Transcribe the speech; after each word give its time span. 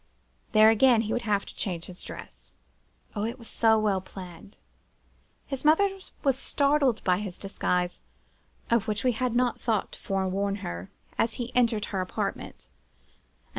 There 0.53 0.71
again 0.71 1.01
he 1.01 1.13
would 1.13 1.21
have 1.29 1.45
to 1.45 1.53
change 1.53 1.85
his 1.85 2.01
dress. 2.01 2.49
Oh, 3.15 3.23
it 3.23 3.37
was 3.37 3.47
so 3.47 3.77
well 3.77 4.01
planned! 4.01 4.57
His 5.45 5.63
mother 5.63 5.95
was 6.23 6.39
startled 6.39 7.03
by 7.03 7.19
his 7.19 7.37
disguise 7.37 8.01
(of 8.71 8.87
which 8.87 9.03
we 9.03 9.11
had 9.11 9.35
not 9.35 9.61
thought 9.61 9.91
to 9.91 9.99
forewarn 9.99 10.55
her) 10.65 10.89
as 11.19 11.33
he 11.35 11.55
entered 11.55 11.85
her 11.93 12.01
apartment. 12.01 12.65